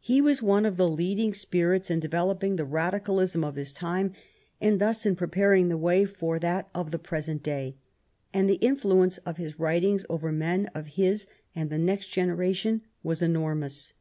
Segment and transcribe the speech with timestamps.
[0.00, 4.12] He was one of the leading spirits in developing the Radicalism of his time,
[4.60, 7.76] and thus in preparing the way for that of the present day;
[8.34, 13.22] and the influence of his writings over men of his and the next generation was
[13.22, 13.92] enormous.